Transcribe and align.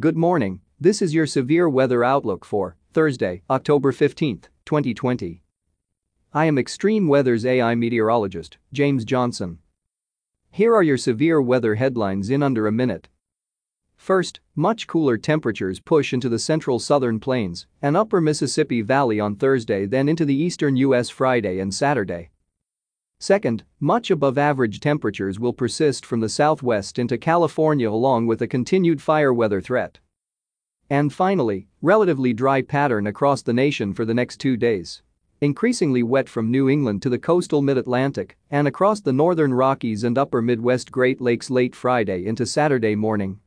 Good 0.00 0.16
morning, 0.16 0.62
this 0.80 1.02
is 1.02 1.12
your 1.12 1.26
severe 1.26 1.68
weather 1.68 2.02
outlook 2.02 2.46
for 2.46 2.74
Thursday, 2.94 3.42
October 3.50 3.92
15, 3.92 4.40
2020. 4.64 5.42
I 6.32 6.44
am 6.46 6.56
Extreme 6.56 7.06
Weather's 7.06 7.44
AI 7.44 7.74
meteorologist, 7.74 8.56
James 8.72 9.04
Johnson. 9.04 9.58
Here 10.50 10.74
are 10.74 10.82
your 10.82 10.96
severe 10.96 11.42
weather 11.42 11.74
headlines 11.74 12.30
in 12.30 12.42
under 12.42 12.66
a 12.66 12.72
minute. 12.72 13.10
First, 13.94 14.40
much 14.56 14.86
cooler 14.86 15.18
temperatures 15.18 15.80
push 15.80 16.14
into 16.14 16.30
the 16.30 16.38
central 16.38 16.78
southern 16.78 17.20
plains 17.20 17.66
and 17.82 17.94
upper 17.94 18.22
Mississippi 18.22 18.80
Valley 18.80 19.20
on 19.20 19.36
Thursday 19.36 19.84
then 19.84 20.08
into 20.08 20.24
the 20.24 20.34
eastern 20.34 20.76
U.S. 20.76 21.10
Friday 21.10 21.58
and 21.58 21.74
Saturday. 21.74 22.30
Second, 23.22 23.64
much 23.80 24.10
above 24.10 24.38
average 24.38 24.80
temperatures 24.80 25.38
will 25.38 25.52
persist 25.52 26.06
from 26.06 26.20
the 26.20 26.28
southwest 26.30 26.98
into 26.98 27.18
California 27.18 27.90
along 27.90 28.26
with 28.26 28.40
a 28.40 28.48
continued 28.48 29.02
fire 29.02 29.32
weather 29.32 29.60
threat. 29.60 29.98
And 30.88 31.12
finally, 31.12 31.68
relatively 31.82 32.32
dry 32.32 32.62
pattern 32.62 33.06
across 33.06 33.42
the 33.42 33.52
nation 33.52 33.92
for 33.92 34.06
the 34.06 34.14
next 34.14 34.38
two 34.38 34.56
days. 34.56 35.02
Increasingly 35.42 36.02
wet 36.02 36.30
from 36.30 36.50
New 36.50 36.70
England 36.70 37.02
to 37.02 37.10
the 37.10 37.18
coastal 37.18 37.60
mid-Atlantic 37.60 38.38
and 38.50 38.66
across 38.66 39.00
the 39.02 39.12
northern 39.12 39.52
Rockies 39.52 40.02
and 40.02 40.16
upper 40.16 40.40
Midwest 40.40 40.90
Great 40.90 41.20
Lakes 41.20 41.50
late 41.50 41.76
Friday 41.76 42.24
into 42.24 42.46
Saturday 42.46 42.94
morning. 42.94 43.38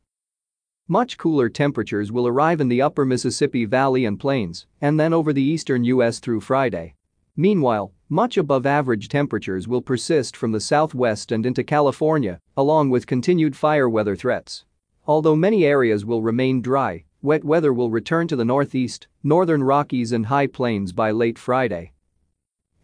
Much 0.86 1.18
cooler 1.18 1.48
temperatures 1.48 2.12
will 2.12 2.28
arrive 2.28 2.60
in 2.60 2.68
the 2.68 2.80
upper 2.80 3.04
Mississippi 3.04 3.64
Valley 3.64 4.04
and 4.04 4.20
plains 4.20 4.66
and 4.80 5.00
then 5.00 5.12
over 5.12 5.32
the 5.32 5.42
eastern 5.42 5.82
U.S. 5.82 6.20
through 6.20 6.42
Friday. 6.42 6.94
Meanwhile, 7.36 7.92
much 8.14 8.36
above 8.36 8.64
average 8.64 9.08
temperatures 9.08 9.66
will 9.66 9.82
persist 9.82 10.36
from 10.36 10.52
the 10.52 10.60
southwest 10.60 11.32
and 11.32 11.44
into 11.44 11.64
California, 11.64 12.38
along 12.56 12.88
with 12.88 13.08
continued 13.08 13.56
fire 13.56 13.88
weather 13.88 14.14
threats. 14.14 14.64
Although 15.04 15.34
many 15.34 15.64
areas 15.64 16.04
will 16.04 16.22
remain 16.22 16.62
dry, 16.62 17.04
wet 17.22 17.42
weather 17.42 17.72
will 17.72 17.90
return 17.90 18.28
to 18.28 18.36
the 18.36 18.44
northeast, 18.44 19.08
northern 19.24 19.64
Rockies 19.64 20.12
and 20.12 20.26
high 20.26 20.46
plains 20.46 20.92
by 20.92 21.10
late 21.10 21.40
Friday. 21.40 21.92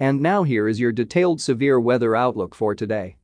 And 0.00 0.20
now 0.20 0.42
here 0.42 0.66
is 0.66 0.80
your 0.80 0.90
detailed 0.90 1.40
severe 1.40 1.78
weather 1.78 2.16
outlook 2.16 2.56
for 2.56 2.74
today. 2.74 3.16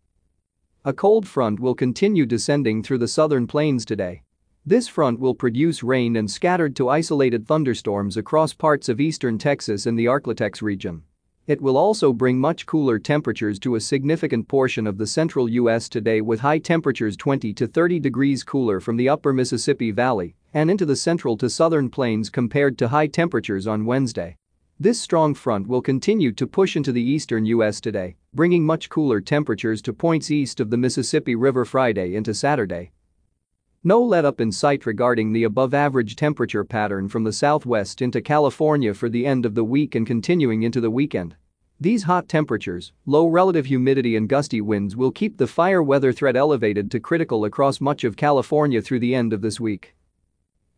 A 0.85 0.93
cold 0.93 1.27
front 1.27 1.59
will 1.59 1.75
continue 1.75 2.25
descending 2.25 2.85
through 2.85 2.99
the 2.99 3.09
southern 3.09 3.49
plains 3.49 3.85
today. 3.85 4.23
This 4.65 4.87
front 4.87 5.19
will 5.19 5.35
produce 5.35 5.83
rain 5.83 6.15
and 6.15 6.31
scattered 6.31 6.77
to 6.77 6.89
isolated 6.89 7.49
thunderstorms 7.49 8.17
across 8.17 8.53
parts 8.53 8.89
of 8.89 9.01
eastern 9.01 9.39
Texas 9.39 9.87
and 9.87 9.99
the 9.99 10.05
Arklatex 10.05 10.63
region. 10.63 11.03
It 11.47 11.61
will 11.61 11.77
also 11.77 12.13
bring 12.13 12.41
much 12.41 12.67
cooler 12.67 12.99
temperatures 12.99 13.61
to 13.61 13.77
a 13.77 13.81
significant 13.81 14.49
portion 14.49 14.85
of 14.85 14.99
the 14.99 15.07
central 15.07 15.49
U.S. 15.49 15.89
today 15.89 16.21
with 16.21 16.41
high 16.41 16.59
temperatures 16.59 17.17
20 17.17 17.55
to 17.55 17.69
30 17.69 18.01
degrees 18.01 18.43
cooler 18.43 18.81
from 18.81 18.97
the 18.97 19.09
upper 19.09 19.33
Mississippi 19.33 19.93
Valley 19.93 20.35
and 20.53 20.73
into 20.73 20.85
the 20.85 20.97
central 20.97 21.37
to 21.37 21.49
southern 21.49 21.89
plains 21.89 22.31
compared 22.31 22.77
to 22.79 22.89
high 22.89 23.07
temperatures 23.07 23.69
on 23.69 23.87
Wednesday. 23.87 24.35
This 24.81 25.01
strong 25.01 25.35
front 25.35 25.69
will 25.69 25.83
continue 25.83 26.33
to 26.33 26.49
push 26.49 26.75
into 26.75 26.91
the 26.91 27.01
eastern 27.01 27.47
U.S. 27.47 27.81
today, 27.81 28.17
bringing 28.35 28.65
much 28.65 28.89
cooler 28.89 29.21
temperatures 29.21 29.81
to 29.83 29.93
points 29.93 30.33
east 30.33 30.59
of 30.59 30.71
the 30.71 30.77
Mississippi 30.77 31.37
River 31.37 31.65
Friday 31.65 32.17
into 32.17 32.35
Saturday. 32.35 32.91
No 33.89 34.03
let-up 34.03 34.41
in 34.41 34.51
sight 34.51 34.85
regarding 34.85 35.33
the 35.33 35.45
above-average 35.45 36.17
temperature 36.17 36.65
pattern 36.65 37.09
from 37.09 37.23
the 37.23 37.33
southwest 37.33 38.03
into 38.03 38.21
California 38.21 38.93
for 38.93 39.09
the 39.09 39.25
end 39.25 39.47
of 39.47 39.55
the 39.55 39.63
week 39.63 39.95
and 39.95 40.05
continuing 40.05 40.65
into 40.65 40.81
the 40.81 40.91
weekend. 40.91 41.37
These 41.79 42.03
hot 42.03 42.29
temperatures, 42.29 42.91
low 43.07 43.29
relative 43.29 43.67
humidity 43.67 44.17
and 44.17 44.29
gusty 44.29 44.61
winds 44.61 44.97
will 44.97 45.13
keep 45.13 45.37
the 45.37 45.47
fire 45.47 45.85
weather 45.85 46.13
threat 46.13 46.35
elevated 46.35 46.91
to 46.91 46.99
critical 46.99 47.45
across 47.45 47.81
much 47.81 48.03
of 48.03 48.17
California 48.17 48.83
through 48.83 48.99
the 48.99 49.15
end 49.15 49.33
of 49.33 49.41
this 49.41 49.61
week. 49.61 49.95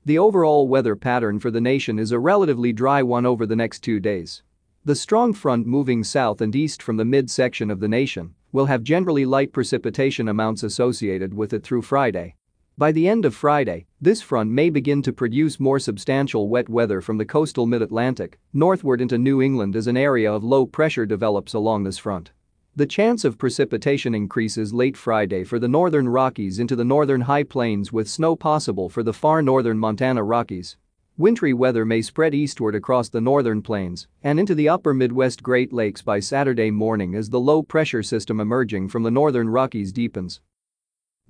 The 0.04 0.18
overall 0.18 0.68
weather 0.68 0.94
pattern 0.94 1.40
for 1.40 1.50
the 1.50 1.62
nation 1.62 1.98
is 1.98 2.12
a 2.12 2.18
relatively 2.18 2.74
dry 2.74 3.02
one 3.02 3.24
over 3.24 3.46
the 3.46 3.56
next 3.56 3.80
two 3.80 4.00
days. 4.00 4.42
The 4.84 4.94
strong 4.94 5.32
front 5.32 5.66
moving 5.66 6.04
south 6.04 6.42
and 6.42 6.54
east 6.54 6.82
from 6.82 6.98
the 6.98 7.06
midsection 7.06 7.70
of 7.70 7.80
the 7.80 7.88
nation 7.88 8.34
will 8.52 8.66
have 8.66 8.82
generally 8.82 9.24
light 9.24 9.50
precipitation 9.50 10.28
amounts 10.28 10.62
associated 10.62 11.32
with 11.32 11.54
it 11.54 11.62
through 11.62 11.80
Friday. 11.80 12.34
By 12.78 12.92
the 12.92 13.08
end 13.08 13.24
of 13.24 13.34
Friday, 13.34 13.86
this 14.00 14.22
front 14.22 14.52
may 14.52 14.70
begin 14.70 15.02
to 15.02 15.12
produce 15.12 15.58
more 15.58 15.80
substantial 15.80 16.48
wet 16.48 16.68
weather 16.68 17.00
from 17.00 17.18
the 17.18 17.24
coastal 17.24 17.66
mid-Atlantic 17.66 18.38
northward 18.52 19.00
into 19.00 19.18
New 19.18 19.42
England 19.42 19.74
as 19.74 19.88
an 19.88 19.96
area 19.96 20.32
of 20.32 20.44
low 20.44 20.64
pressure 20.64 21.04
develops 21.04 21.54
along 21.54 21.82
this 21.82 21.98
front. 21.98 22.30
The 22.76 22.86
chance 22.86 23.24
of 23.24 23.36
precipitation 23.36 24.14
increases 24.14 24.72
late 24.72 24.96
Friday 24.96 25.42
for 25.42 25.58
the 25.58 25.66
northern 25.66 26.08
Rockies 26.08 26.60
into 26.60 26.76
the 26.76 26.84
northern 26.84 27.22
high 27.22 27.42
plains 27.42 27.92
with 27.92 28.08
snow 28.08 28.36
possible 28.36 28.88
for 28.88 29.02
the 29.02 29.12
far 29.12 29.42
northern 29.42 29.76
Montana 29.76 30.22
Rockies. 30.22 30.76
Wintry 31.16 31.52
weather 31.52 31.84
may 31.84 32.00
spread 32.00 32.32
eastward 32.32 32.76
across 32.76 33.08
the 33.08 33.20
northern 33.20 33.60
plains 33.60 34.06
and 34.22 34.38
into 34.38 34.54
the 34.54 34.68
upper 34.68 34.94
Midwest 34.94 35.42
Great 35.42 35.72
Lakes 35.72 36.00
by 36.00 36.20
Saturday 36.20 36.70
morning 36.70 37.16
as 37.16 37.30
the 37.30 37.40
low 37.40 37.60
pressure 37.60 38.04
system 38.04 38.38
emerging 38.38 38.88
from 38.88 39.02
the 39.02 39.10
northern 39.10 39.48
Rockies 39.48 39.90
deepens. 39.90 40.40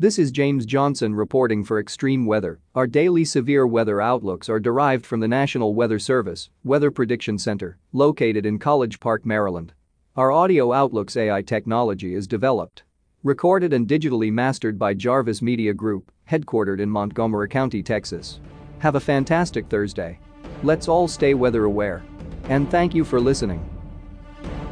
This 0.00 0.16
is 0.16 0.30
James 0.30 0.64
Johnson 0.64 1.12
reporting 1.12 1.64
for 1.64 1.80
Extreme 1.80 2.24
Weather. 2.24 2.60
Our 2.76 2.86
daily 2.86 3.24
severe 3.24 3.66
weather 3.66 4.00
outlooks 4.00 4.48
are 4.48 4.60
derived 4.60 5.04
from 5.04 5.18
the 5.18 5.26
National 5.26 5.74
Weather 5.74 5.98
Service 5.98 6.50
Weather 6.62 6.92
Prediction 6.92 7.36
Center, 7.36 7.78
located 7.92 8.46
in 8.46 8.60
College 8.60 9.00
Park, 9.00 9.26
Maryland. 9.26 9.72
Our 10.14 10.30
audio 10.30 10.72
outlooks 10.72 11.16
AI 11.16 11.42
technology 11.42 12.14
is 12.14 12.28
developed, 12.28 12.84
recorded 13.24 13.72
and 13.72 13.88
digitally 13.88 14.30
mastered 14.30 14.78
by 14.78 14.94
Jarvis 14.94 15.42
Media 15.42 15.74
Group, 15.74 16.12
headquartered 16.30 16.78
in 16.78 16.88
Montgomery 16.88 17.48
County, 17.48 17.82
Texas. 17.82 18.38
Have 18.78 18.94
a 18.94 19.00
fantastic 19.00 19.66
Thursday. 19.66 20.20
Let's 20.62 20.86
all 20.86 21.08
stay 21.08 21.34
weather 21.34 21.64
aware. 21.64 22.04
And 22.44 22.70
thank 22.70 22.94
you 22.94 23.04
for 23.04 23.18
listening. 23.18 23.68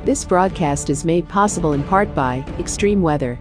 This 0.05 0.25
broadcast 0.25 0.89
is 0.89 1.05
made 1.05 1.29
possible 1.29 1.73
in 1.73 1.83
part 1.83 2.15
by 2.15 2.45
Extreme 2.61 3.03
Weather. 3.03 3.41